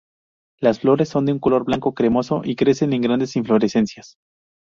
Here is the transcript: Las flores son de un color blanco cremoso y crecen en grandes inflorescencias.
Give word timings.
Las 0.59 0.79
flores 0.79 1.09
son 1.09 1.27
de 1.27 1.31
un 1.33 1.37
color 1.37 1.63
blanco 1.63 1.93
cremoso 1.93 2.41
y 2.43 2.55
crecen 2.55 2.91
en 2.93 3.03
grandes 3.03 3.35
inflorescencias. 3.35 4.15